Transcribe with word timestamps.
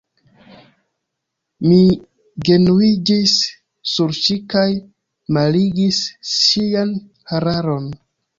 Mi 1.65 1.81
genuiĝis 2.49 3.35
sur 3.91 4.15
ŝi 4.21 4.39
kaj 4.55 4.65
malligis 5.39 6.01
ŝian 6.33 6.97
hararon. 7.35 7.89